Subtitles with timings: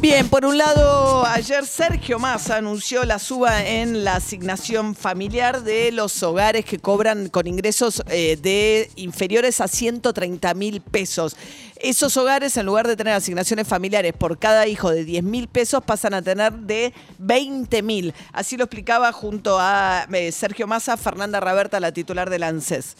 [0.00, 5.90] Bien, por un lado, ayer Sergio Massa anunció la suba en la asignación familiar de
[5.90, 11.36] los hogares que cobran con ingresos eh, de inferiores a 130 mil pesos.
[11.76, 15.82] Esos hogares, en lugar de tener asignaciones familiares por cada hijo de 10 mil pesos,
[15.84, 18.14] pasan a tener de 20 mil.
[18.32, 22.96] Así lo explicaba junto a eh, Sergio Massa, Fernanda Raberta, la titular del ANSES.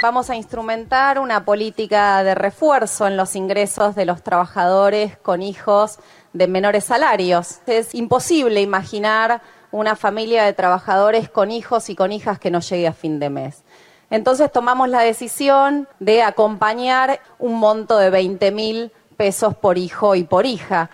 [0.00, 5.98] Vamos a instrumentar una política de refuerzo en los ingresos de los trabajadores con hijos
[6.32, 7.58] de menores salarios.
[7.66, 12.86] Es imposible imaginar una familia de trabajadores con hijos y con hijas que no llegue
[12.86, 13.64] a fin de mes.
[14.08, 20.22] Entonces tomamos la decisión de acompañar un monto de 20 mil pesos por hijo y
[20.22, 20.90] por hija.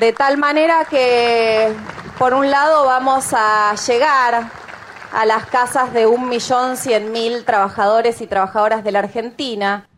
[0.00, 1.74] De tal manera que,
[2.18, 4.65] por un lado, vamos a llegar
[5.12, 9.88] a las casas de un millón cien mil trabajadores y trabajadoras de la Argentina.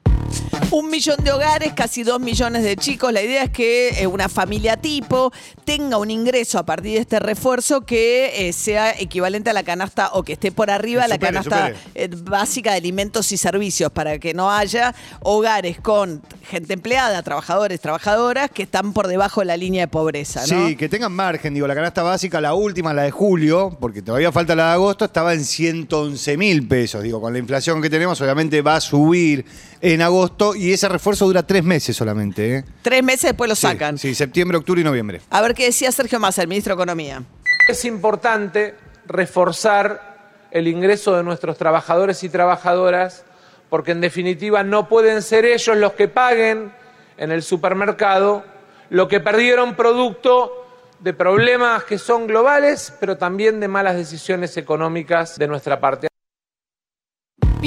[0.71, 3.11] Un millón de hogares, casi dos millones de chicos.
[3.11, 5.33] La idea es que eh, una familia tipo
[5.65, 10.11] tenga un ingreso a partir de este refuerzo que eh, sea equivalente a la canasta
[10.13, 14.19] o que esté por arriba de la canasta eh, básica de alimentos y servicios para
[14.19, 19.57] que no haya hogares con gente empleada, trabajadores, trabajadoras que están por debajo de la
[19.57, 20.47] línea de pobreza.
[20.47, 21.55] Sí, que tengan margen.
[21.55, 25.07] Digo, la canasta básica, la última, la de julio, porque todavía falta la de agosto,
[25.07, 27.03] estaba en 111 mil pesos.
[27.03, 29.47] Digo, con la inflación que tenemos, obviamente va a subir
[29.81, 32.57] en agosto y ese refuerzo dura tres meses solamente.
[32.57, 32.65] ¿eh?
[32.83, 33.99] Tres meses después lo sacan.
[33.99, 35.21] Sí, septiembre, octubre y noviembre.
[35.31, 37.23] A ver qué decía Sergio Massa, el ministro de Economía.
[37.69, 38.75] Es importante
[39.07, 40.19] reforzar
[40.51, 43.25] el ingreso de nuestros trabajadores y trabajadoras
[43.69, 46.73] porque en definitiva no pueden ser ellos los que paguen
[47.19, 48.45] en el supermercado
[48.91, 50.67] lo que perdieron producto
[51.01, 56.08] de problemas que son globales, pero también de malas decisiones económicas de nuestra parte.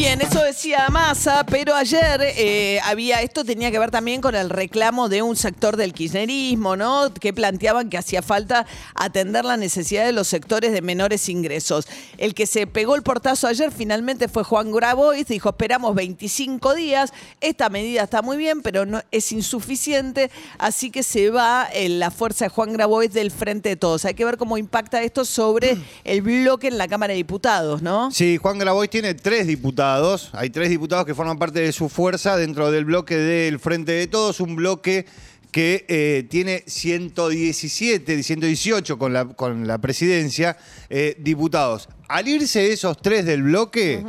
[0.01, 4.50] Bien, eso decía Massa, pero ayer eh, había, esto tenía que ver también con el
[4.50, 7.13] reclamo de un sector del kirchnerismo, ¿no?
[7.13, 11.88] Que planteaban que hacía falta atender la necesidad de los sectores de menores ingresos.
[12.17, 17.13] El que se pegó el portazo ayer finalmente fue Juan Grabois, dijo, esperamos 25 días,
[17.40, 21.95] esta medida está muy bien, pero no es insuficiente, así que se va en eh,
[22.00, 24.03] la fuerza de Juan Grabois del frente de todos.
[24.06, 28.09] Hay que ver cómo impacta esto sobre el bloque en la Cámara de Diputados, ¿no?
[28.09, 29.91] Sí, Juan Grabois tiene tres diputados
[30.34, 34.07] hay tres diputados que forman parte de su fuerza dentro del bloque del Frente de
[34.07, 35.06] Todos, un bloque
[35.52, 40.57] que eh, tiene 117, 118 con la, con la presidencia,
[40.90, 41.90] eh, diputados.
[42.07, 44.03] Al irse esos tres del bloque,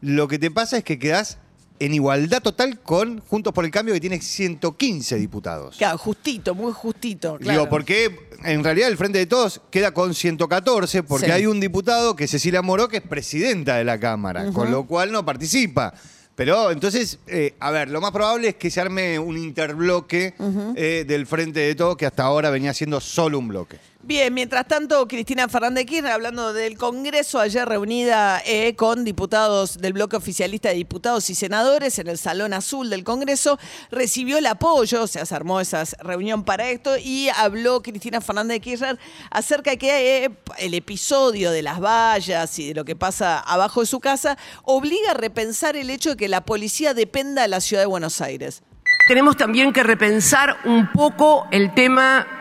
[0.00, 1.38] lo que te pasa es que quedás
[1.80, 5.76] en igualdad total con Juntos por el Cambio, que tiene 115 diputados.
[5.76, 7.38] Claro, justito, muy justito.
[7.38, 7.60] Claro.
[7.60, 12.16] Digo, porque en realidad el Frente de Todos queda con 114, porque hay un diputado
[12.16, 15.94] que es Cecilia Moró, que es presidenta de la Cámara, con lo cual no participa.
[16.38, 20.34] Pero entonces, eh, a ver, lo más probable es que se arme un interbloque
[20.76, 23.78] eh, del Frente de Todos, que hasta ahora venía siendo solo un bloque.
[24.08, 29.92] Bien, mientras tanto, Cristina Fernández Kirchner, hablando del Congreso, ayer reunida eh, con diputados del
[29.92, 33.58] bloque oficialista de diputados y senadores en el Salón Azul del Congreso,
[33.90, 38.62] recibió el apoyo, o sea, se armó esa reunión para esto, y habló Cristina Fernández
[38.62, 38.98] Kirchner
[39.30, 43.80] acerca de que eh, el episodio de las vallas y de lo que pasa abajo
[43.80, 47.60] de su casa obliga a repensar el hecho de que la policía dependa de la
[47.60, 48.62] ciudad de Buenos Aires.
[49.06, 52.37] Tenemos también que repensar un poco el tema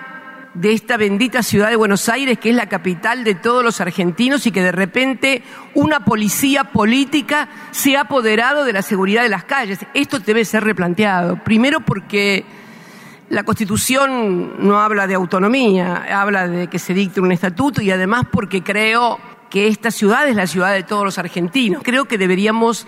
[0.59, 4.47] de esta bendita ciudad de Buenos Aires, que es la capital de todos los argentinos
[4.47, 5.43] y que de repente
[5.75, 9.79] una policía política se ha apoderado de la seguridad de las calles.
[9.93, 11.43] Esto debe ser replanteado.
[11.43, 12.43] Primero porque
[13.29, 18.25] la Constitución no habla de autonomía, habla de que se dicte un estatuto y además
[18.31, 19.19] porque creo
[19.51, 21.83] que esta ciudad es la ciudad de todos los argentinos.
[21.83, 22.87] Creo que deberíamos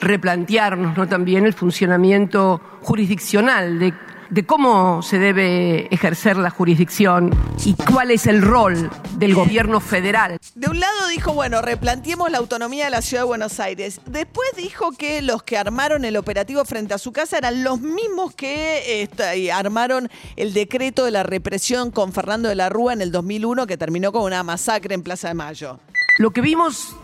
[0.00, 1.06] replantearnos ¿no?
[1.06, 3.94] también el funcionamiento jurisdiccional de
[4.34, 7.30] de cómo se debe ejercer la jurisdicción
[7.64, 10.40] y cuál es el rol del gobierno federal.
[10.56, 14.00] De un lado dijo, bueno, replanteemos la autonomía de la ciudad de Buenos Aires.
[14.06, 18.34] Después dijo que los que armaron el operativo frente a su casa eran los mismos
[18.34, 23.12] que este, armaron el decreto de la represión con Fernando de la Rúa en el
[23.12, 25.78] 2001 que terminó con una masacre en Plaza de Mayo.
[26.18, 26.96] Lo que vimos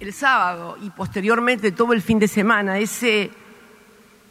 [0.00, 3.30] el sábado y posteriormente todo el fin de semana, ese,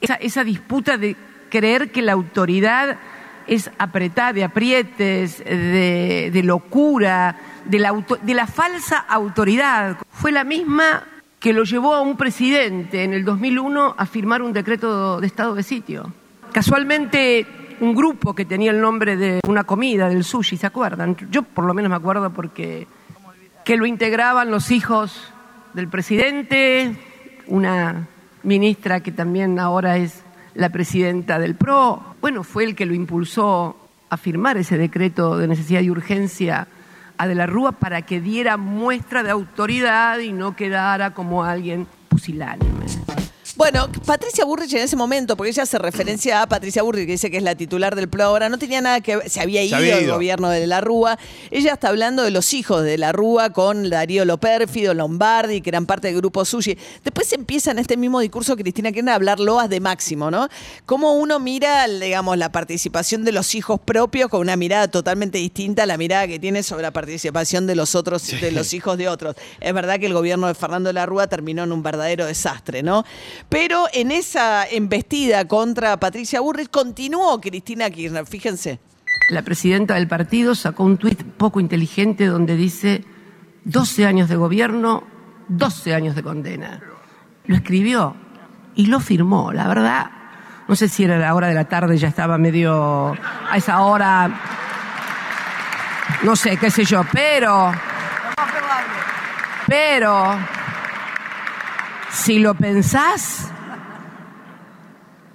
[0.01, 1.16] esa, esa disputa de
[1.53, 2.97] creer que la autoridad
[3.45, 7.35] es apretada, de aprietes, de, locura,
[7.65, 9.97] de la, auto- de la falsa autoridad.
[10.09, 11.03] Fue la misma
[11.39, 15.53] que lo llevó a un presidente en el 2001 a firmar un decreto de estado
[15.53, 16.11] de sitio.
[16.53, 17.45] Casualmente,
[17.81, 21.15] un grupo que tenía el nombre de una comida, del sushi, ¿se acuerdan?
[21.29, 22.88] Yo por lo menos me acuerdo porque
[23.63, 25.31] que lo integraban los hijos
[25.73, 26.95] del presidente,
[27.45, 28.07] una
[28.44, 30.22] ministra que también ahora es
[30.55, 32.15] la presidenta del PRO.
[32.21, 33.75] Bueno, fue el que lo impulsó
[34.09, 36.67] a firmar ese decreto de necesidad y urgencia
[37.17, 41.88] a De la Rúa para que diera muestra de autoridad y no quedara como alguien
[42.09, 42.85] pusilánime.
[43.55, 47.29] Bueno, Patricia Burrich en ese momento, porque ella hace referencia a Patricia Burrich, que dice
[47.29, 49.77] que es la titular del PRO ahora, no tenía nada que ver, se había ido,
[49.77, 51.19] había el gobierno de la Rúa.
[51.51, 55.85] Ella está hablando de los hijos de la Rúa con Darío Lopérfido, Lombardi, que eran
[55.85, 56.75] parte del grupo Sushi.
[57.03, 60.49] Después empieza en este mismo discurso Cristina Kirchner a hablar loas de Máximo, ¿no?
[60.88, 65.83] Cómo uno mira, digamos, la participación de los hijos propios con una mirada totalmente distinta
[65.83, 69.09] a la mirada que tiene sobre la participación de los otros, de los hijos de
[69.09, 69.35] otros.
[69.59, 72.81] Es verdad que el gobierno de Fernando de la Rúa terminó en un verdadero desastre,
[72.81, 73.06] ¿no?
[73.50, 78.80] Pero en esa embestida contra Patricia Burrich continuó Cristina Kirchner, fíjense.
[79.30, 83.06] La presidenta del partido sacó un tuit poco inteligente donde dice
[83.66, 85.04] 12 años de gobierno,
[85.48, 86.81] 12 años de condena.
[87.45, 88.16] Lo escribió
[88.75, 90.12] y lo firmó, la verdad.
[90.68, 93.13] No sé si era la hora de la tarde, ya estaba medio
[93.50, 94.30] a esa hora.
[96.24, 97.72] No sé, qué sé yo, pero.
[99.68, 100.38] Pero.
[102.13, 103.50] Si lo pensás,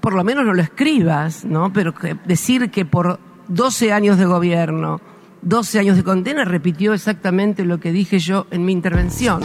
[0.00, 1.72] por lo menos no lo escribas, ¿no?
[1.72, 5.00] Pero que- decir que por 12 años de gobierno,
[5.42, 9.42] 12 años de condena, repitió exactamente lo que dije yo en mi intervención.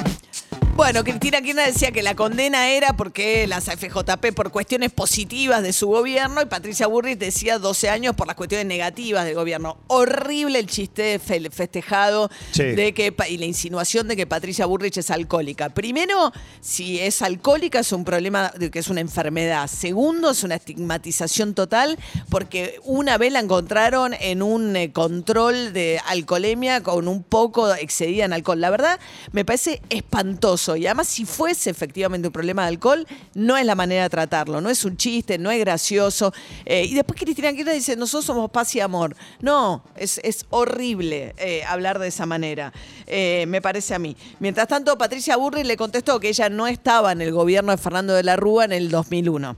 [0.75, 5.71] Bueno, Cristina Kirchner decía que la condena era porque las FJP por cuestiones positivas de
[5.71, 9.77] su gobierno y Patricia Burrich decía 12 años por las cuestiones negativas del gobierno.
[9.87, 12.63] Horrible el chiste fe- festejado Sí.
[12.63, 15.69] de que y la insinuación de que Patricia Burrich es alcohólica.
[15.69, 19.67] Primero, si es alcohólica es un problema de que es una enfermedad.
[19.67, 21.99] Segundo, es una estigmatización total
[22.29, 28.25] porque una vez la encontraron en un eh, control de alcoholemia con un poco excedida
[28.25, 28.59] en alcohol.
[28.59, 28.99] La verdad,
[29.31, 30.62] me parece espantoso.
[30.75, 34.61] Y además, si fuese efectivamente un problema de alcohol, no es la manera de tratarlo.
[34.61, 36.33] No es un chiste, no es gracioso.
[36.65, 39.15] Eh, y después Cristina Kirchner dice, nosotros somos paz y amor.
[39.41, 42.71] No, es, es horrible eh, hablar de esa manera.
[43.07, 44.15] Eh, me parece a mí.
[44.39, 48.13] Mientras tanto, Patricia Burri le contestó que ella no estaba en el gobierno de Fernando
[48.13, 49.55] de la Rúa en el 2001.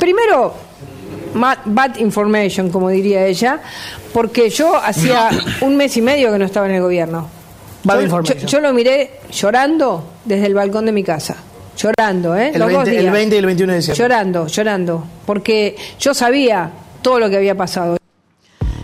[0.00, 0.54] Primero,
[1.34, 3.60] bad information, como diría ella,
[4.12, 5.30] porque yo hacía
[5.60, 7.37] un mes y medio que no estaba en el gobierno.
[7.84, 11.36] Yo, yo- yo lo miré llorando desde el balcón de mi casa.
[11.76, 12.50] Llorando, ¿eh?
[12.52, 13.12] El Los dos 20, el días.
[13.12, 14.02] 20 y el 21 de diciembre.
[14.02, 15.04] Llorando, llorando.
[15.24, 16.70] Porque yo sabía
[17.02, 17.97] todo lo que había pasado.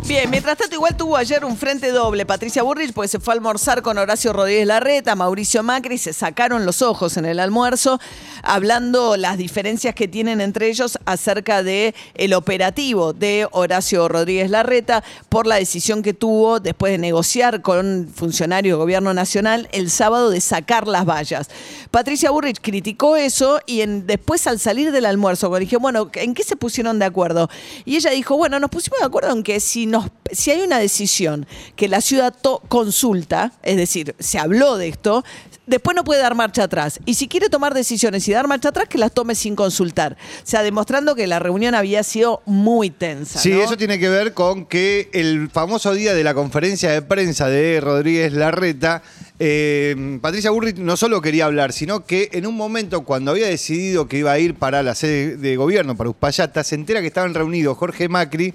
[0.06, 3.37] Bien, mientras tanto, igual tuvo ayer un frente doble Patricia Burrich, porque se fue a
[3.37, 7.99] almorzar con Horacio Rodríguez Larreta, Mauricio Macri, se sacaron los ojos en el almuerzo,
[8.43, 11.95] hablando las diferencias que tienen entre ellos acerca de
[12.37, 18.75] operativo de Horacio Rodríguez Larreta por la decisión que tuvo después de negociar con funcionarios
[18.75, 21.49] del gobierno nacional el sábado de sacar las vallas.
[21.91, 26.56] Patricia Burrich criticó eso y después al salir del almuerzo, dije, bueno, ¿en qué se
[26.56, 27.49] pusieron de acuerdo?
[27.87, 30.79] Y ella dijo, bueno, nos pusimos de acuerdo en que si, nos, si hay una
[30.79, 31.46] decisión
[31.76, 35.25] que la ciudad to- consulta, es decir, se habló de esto,
[35.67, 37.00] después no puede dar marcha atrás.
[37.06, 40.17] Y si quiere tomar decisiones y dar marcha atrás, que las tome sin consultar.
[40.39, 43.39] O sea, demostrando que la reunión había sido muy tensa.
[43.39, 43.63] Sí, ¿no?
[43.63, 47.81] eso tiene que ver con que el famoso día de la conferencia de prensa de
[47.81, 49.03] Rodríguez Larreta,
[49.39, 54.06] eh, Patricia Burrich no solo quería hablar, sino que en un momento cuando había decidido
[54.08, 57.34] que iba a ir para la sede de gobierno, para Uspallata, se entera que estaban
[57.34, 58.55] reunidos Jorge Macri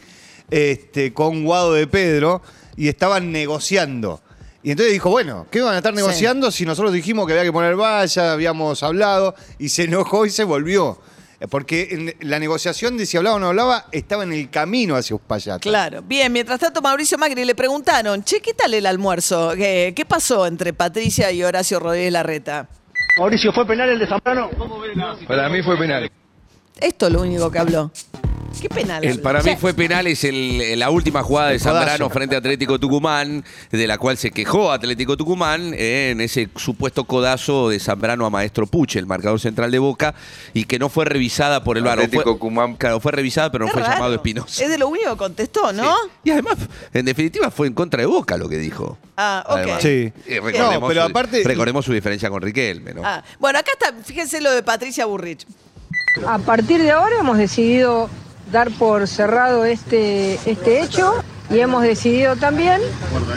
[0.51, 2.41] este, con Guado de Pedro
[2.75, 4.21] y estaban negociando.
[4.61, 7.53] Y entonces dijo, bueno, ¿qué van a estar negociando si nosotros dijimos que había que
[7.53, 10.99] poner valla, habíamos hablado, y se enojó y se volvió?
[11.39, 14.95] Eh, Porque en la negociación de si hablaba o no hablaba estaba en el camino
[14.95, 15.59] hacia Uspallata.
[15.59, 16.01] Claro.
[16.01, 19.53] Bien, mientras tanto, Mauricio Macri le preguntaron, che, ¿qué tal el almuerzo?
[19.55, 22.67] ¿Qué, qué pasó entre Patricia y Horacio Rodríguez Larreta?
[23.17, 24.49] Mauricio, ¿fue penal el de Zambrano?
[25.27, 26.11] Para mí fue penal.
[26.79, 27.91] Esto es lo único que habló.
[28.61, 29.03] ¿Qué penal?
[29.03, 31.59] El, para O sea, mí fue penal, es el- la última jugada de.
[31.59, 36.49] Zambrano frente a Atlético Tucumán, de la cual se quejó Atlético Tucumán eh, en ese
[36.55, 40.13] supuesto codazo de Zambrano a Maestro Puche, el marcador central de Boca,
[40.53, 41.99] y que no fue revisada por el VAR.
[41.99, 42.75] Atlético Tucumán.
[42.75, 43.93] Claro, fue revisada, pero no fue raro.
[43.93, 44.63] llamado Espinosa.
[44.63, 45.83] Es de lo único que contestó, ¿no?
[45.83, 46.09] Sí.
[46.25, 46.55] Y además,
[46.93, 48.97] en definitiva, fue en contra de Boca lo que dijo.
[49.15, 49.55] Ah, ok.
[49.57, 49.81] Además.
[49.81, 49.87] Sí.
[50.27, 53.01] Eh, recordemos No, pero su- aparte- Recordemos su diferencia con Riquelme, ¿no?
[53.05, 55.45] Ah, bueno, acá está, fíjense lo de Patricia Burrich.
[56.27, 58.09] A partir de ahora hemos decidido
[58.51, 62.81] dar por cerrado este, este hecho y hemos decidido también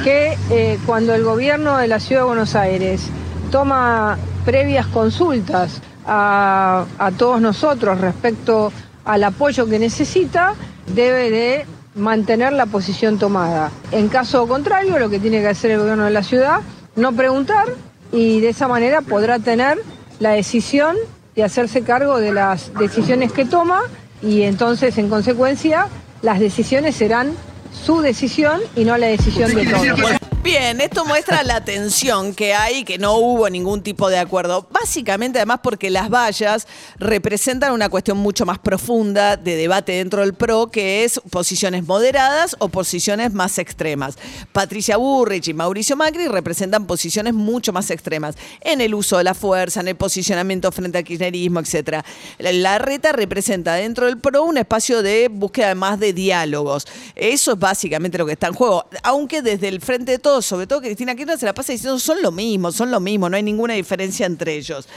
[0.04, 3.02] que eh, cuando el gobierno de la Ciudad de Buenos Aires
[3.50, 8.72] toma previas consultas a, a todos nosotros respecto
[9.04, 10.54] al apoyo que necesita,
[10.94, 13.70] debe de mantener la posición tomada.
[13.90, 16.60] En caso contrario, lo que tiene que hacer el gobierno de la ciudad,
[16.96, 17.66] no preguntar
[18.12, 19.78] y de esa manera podrá tener
[20.20, 20.96] la decisión
[21.34, 23.82] de hacerse cargo de las decisiones que toma
[24.22, 25.88] y entonces, en consecuencia,
[26.22, 27.32] las decisiones serán
[27.72, 30.31] su decisión y no la decisión de todos.
[30.42, 34.66] Bien, esto muestra la tensión que hay, que no hubo ningún tipo de acuerdo.
[34.72, 36.66] Básicamente, además, porque las vallas
[36.98, 42.56] representan una cuestión mucho más profunda de debate dentro del PRO, que es posiciones moderadas
[42.58, 44.18] o posiciones más extremas.
[44.50, 49.34] Patricia Burrich y Mauricio Macri representan posiciones mucho más extremas en el uso de la
[49.34, 52.04] fuerza, en el posicionamiento frente al kirchnerismo, etc.
[52.40, 56.88] La reta representa dentro del PRO un espacio de búsqueda más de diálogos.
[57.14, 58.86] Eso es básicamente lo que está en juego.
[59.04, 62.22] Aunque desde el frente de todos, sobre todo Cristina Kirchner, se la pasa diciendo son
[62.22, 64.88] lo mismo, son lo mismo, no hay ninguna diferencia entre ellos.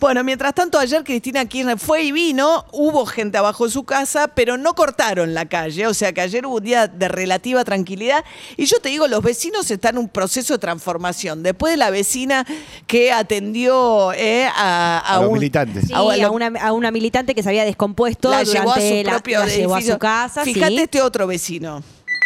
[0.00, 4.26] Bueno, mientras tanto, ayer Cristina Kirchner fue y vino, hubo gente abajo de su casa,
[4.26, 8.24] pero no cortaron la calle, o sea que ayer hubo un día de relativa tranquilidad.
[8.56, 11.44] Y yo te digo, los vecinos están en un proceso de transformación.
[11.44, 12.44] Después de la vecina
[12.88, 15.84] que atendió eh, a, A los un- militantes.
[15.86, 19.38] Sí, a- una, a una militante que se había descompuesto la llevó a su propio
[19.38, 19.94] la llevó a edificio.
[19.94, 20.42] su casa.
[20.44, 20.78] Fíjate sí.
[20.82, 21.82] este otro vecino.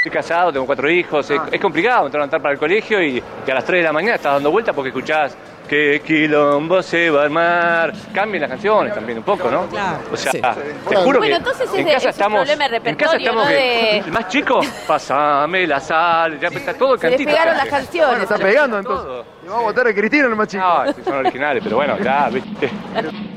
[0.06, 3.50] Estoy casado, tengo cuatro hijos, es, es complicado entrar a para el colegio y, y
[3.50, 5.36] a las 3 de la mañana estás dando vueltas porque escuchás
[5.68, 7.92] que quilombo se va a armar.
[8.14, 9.66] Cambien las canciones también un poco, ¿no?
[9.66, 9.98] Claro.
[10.12, 10.40] O sea, Sí.
[10.88, 12.94] te juro Bueno, que entonces es en de- casa es un estamos, problema de en
[12.94, 13.48] casa estamos ¿no?
[13.50, 17.28] que- De- más chico, pasame la sal, ya está todo el Se cantito.
[17.30, 17.82] despegaron se las hace.
[17.84, 18.22] canciones.
[18.22, 19.26] está pegando entonces.
[19.42, 20.62] Y vamos a votar a Cristina, el más chico.
[20.62, 22.70] No, sí, son originales, pero bueno, ya, viste.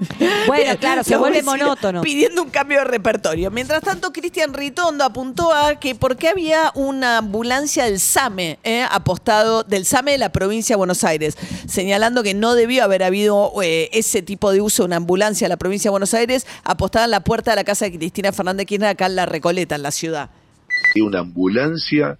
[0.46, 2.02] Bueno, claro, se vuelve monótono.
[2.02, 3.50] Pidiendo un cambio de repertorio.
[3.50, 9.64] Mientras tanto, Cristian Ritondo apuntó a que porque había una ambulancia del SAME eh, apostado,
[9.64, 11.36] del SAME de la provincia de Buenos Aires,
[11.66, 15.48] señalando que no debió haber habido eh, ese tipo de uso de una ambulancia de
[15.50, 18.66] la provincia de Buenos Aires apostada en la puerta de la casa de Cristina Fernández
[18.66, 20.30] Kirchner acá en La Recoleta, en la ciudad.
[20.96, 22.18] una ambulancia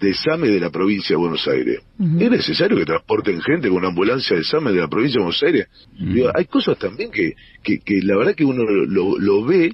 [0.00, 1.80] de SAME de la provincia de Buenos Aires.
[2.20, 5.42] ¿Es necesario que transporten gente con una ambulancia de SAME de la provincia de Buenos
[5.42, 5.66] Aires?
[6.14, 9.72] Digo, hay cosas también que, que, que la verdad que uno lo, lo ve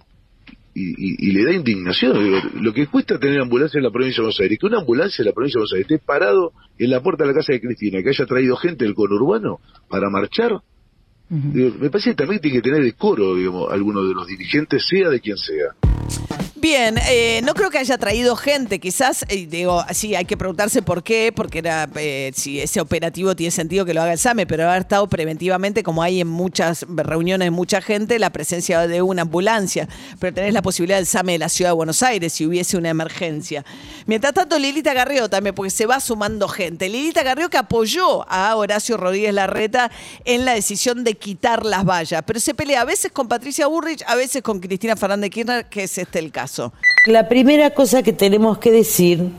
[0.74, 2.22] y, y- y le da indignación.
[2.22, 5.22] Digo, lo que cuesta tener ambulancia en la provincia de Buenos Aires, que una ambulancia
[5.22, 7.60] en la provincia de Buenos Aires esté parado en la puerta de la casa de
[7.60, 10.60] Cristina, que haya traído gente del conurbano para marchar.
[11.28, 15.08] Digo, me parece que también tiene que tener decoro, digamos, alguno de los dirigentes, sea
[15.08, 16.25] de quien sea.
[16.66, 20.82] Bien, eh, no creo que haya traído gente, quizás, eh, digo, sí, hay que preguntarse
[20.82, 24.48] por qué, porque era, eh, si ese operativo tiene sentido que lo haga el SAME,
[24.48, 29.22] pero haber estado preventivamente, como hay en muchas reuniones mucha gente, la presencia de una
[29.22, 32.76] ambulancia, pero tenés la posibilidad del SAME de la Ciudad de Buenos Aires si hubiese
[32.76, 33.64] una emergencia.
[34.06, 36.88] Mientras tanto, Lilita Garrido también, porque se va sumando gente.
[36.88, 39.92] Lilita Garrido que apoyó a Horacio Rodríguez Larreta
[40.24, 44.02] en la decisión de quitar las vallas, pero se pelea a veces con Patricia Burrich,
[44.08, 46.55] a veces con Cristina Fernández Kirchner, que es este el caso.
[47.06, 49.30] La primera cosa que tenemos que decir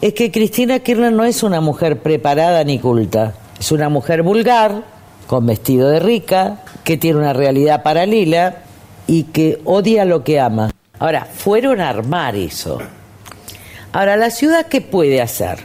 [0.00, 3.34] es que Cristina Kirchner no es una mujer preparada ni culta.
[3.58, 4.82] Es una mujer vulgar,
[5.26, 8.62] con vestido de rica, que tiene una realidad paralela
[9.06, 10.72] y que odia lo que ama.
[10.98, 12.78] Ahora, fueron a armar eso.
[13.92, 15.58] Ahora, ¿la ciudad qué puede hacer?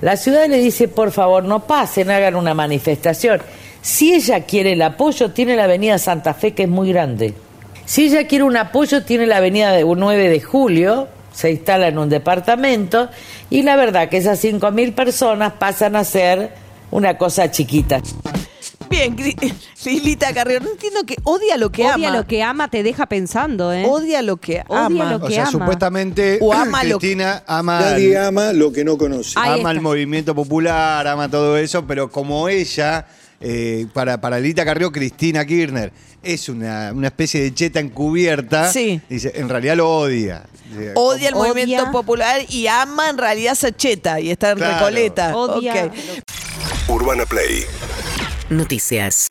[0.00, 3.40] La ciudad le dice, por favor, no pasen, hagan una manifestación.
[3.80, 7.34] Si ella quiere el apoyo, tiene la avenida Santa Fe, que es muy grande.
[7.92, 11.98] Si ella quiere un apoyo, tiene la avenida de 9 de julio, se instala en
[11.98, 13.10] un departamento,
[13.50, 16.54] y la verdad que esas 5.000 personas pasan a ser
[16.90, 18.00] una cosa chiquita.
[18.88, 19.14] Bien,
[19.84, 22.16] Lilita Carrió, no entiendo que odia lo que Odia ama.
[22.16, 23.84] lo que ama, te deja pensando, ¿eh?
[23.86, 25.10] Odia lo que Odia ama.
[25.10, 25.52] lo O que sea, ama.
[25.52, 29.34] supuestamente O ama lo- Cristina ama, Nadie ama lo que no conoce.
[29.38, 33.04] Ahí ama el movimiento popular, ama todo eso, pero como ella,
[33.42, 39.00] eh, para, para Lita Carrió, Cristina Kirchner, es una, una especie de cheta encubierta, Sí.
[39.08, 40.44] dice, en realidad lo odia.
[40.94, 41.48] Odia el Odia.
[41.52, 44.74] movimiento popular y ama en realidad esa cheta y está en Claro.
[44.74, 45.36] Recoleta.
[45.36, 45.90] Odia.
[46.88, 47.64] Urbana Play
[48.50, 49.30] Noticias.